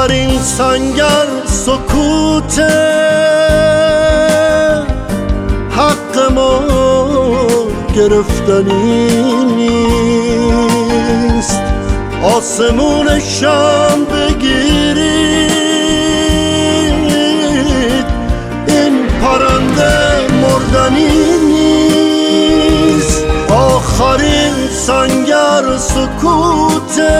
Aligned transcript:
سنگر 0.00 1.28
سکوت 1.46 2.58
حق 5.70 6.32
ما 6.34 6.60
گرفتنی 7.96 9.44
نیست. 9.56 10.40
آسمون 12.22 13.20
شام 13.20 14.04
بگیرید. 14.04 15.50
این 18.66 19.06
پرنده 19.22 19.96
مردنی 20.42 21.38
نیست. 21.46 23.24
آخرین 23.50 24.54
سنگر 24.70 25.76
سکوته. 25.76 27.19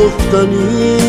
گفتنی 0.00 0.64
نیست 0.64 0.99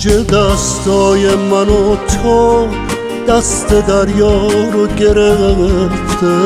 موج 0.00 0.26
دستای 0.26 1.34
من 1.34 1.68
و 1.68 1.96
تو 1.96 2.68
دست 3.28 3.68
دریا 3.86 4.48
رو 4.72 4.86
گرفته. 4.86 6.36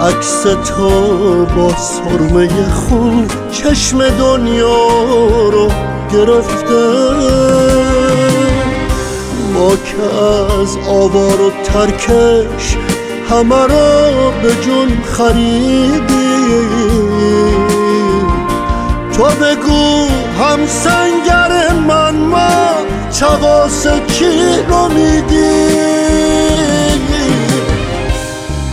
عکس 0.00 0.42
تو 0.42 1.46
با 1.56 1.76
سرمه 1.76 2.70
خون 2.70 3.26
چشم 3.52 4.08
دنیا 4.08 4.88
رو 5.52 5.68
گرفته. 6.12 6.84
ما 9.54 9.70
که 9.70 10.02
از 10.60 10.76
آوار 10.88 11.40
و 11.40 11.50
ترکش 11.64 12.76
همه 13.30 13.66
را 13.66 14.30
به 14.42 14.54
جون 14.64 15.02
خریدیم. 15.02 16.20
تو 19.20 19.26
بگو 19.26 20.08
هم 20.40 20.66
سنگر 20.66 21.72
من 21.88 22.16
ما 22.16 22.70
چواس 23.10 23.86
کی 23.86 24.62
رو 24.68 24.88
میدی؟ 24.88 25.80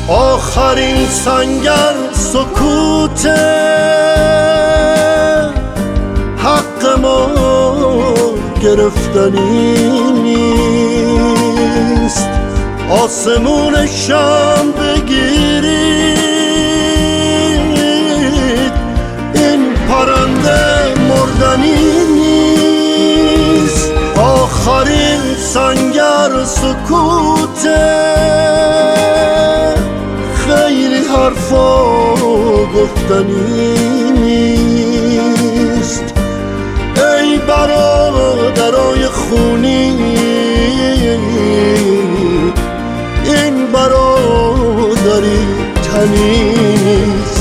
آخرین 0.08 1.08
سنگر 1.08 1.94
سکوت 2.14 3.26
حق 6.38 7.00
ما 7.02 7.30
گرفتنی 8.64 9.74
نیست. 10.12 11.18
آسمون 12.90 13.88
شام 13.88 14.72
بگیری 14.72 15.27
سنگر 25.38 26.44
سکوت 26.46 27.68
خیلی 30.36 31.02
حرفا 31.08 31.94
گفتنی 32.76 34.12
نیست. 34.92 36.04
ای 36.96 37.38
برادرای 37.38 39.06
خونی 39.06 39.98
این 43.26 43.72
برادری 43.72 45.48
تنی 45.84 46.44
نیست. 46.86 47.37